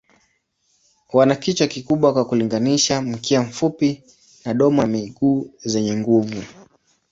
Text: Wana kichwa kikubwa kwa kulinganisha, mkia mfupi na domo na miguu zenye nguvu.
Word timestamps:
Wana 1.13 1.35
kichwa 1.35 1.67
kikubwa 1.67 2.13
kwa 2.13 2.25
kulinganisha, 2.25 3.01
mkia 3.01 3.41
mfupi 3.41 4.03
na 4.45 4.53
domo 4.53 4.81
na 4.81 4.87
miguu 4.87 5.53
zenye 5.59 5.95
nguvu. 5.95 6.43